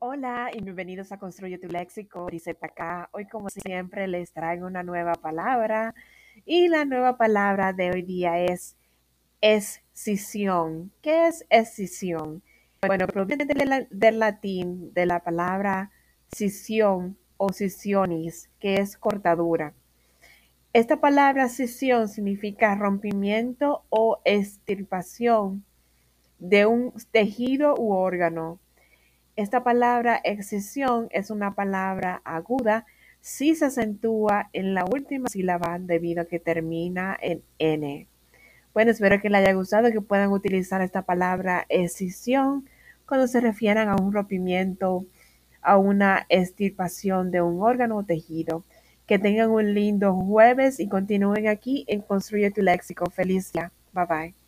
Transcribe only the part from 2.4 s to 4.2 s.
acá. Hoy como siempre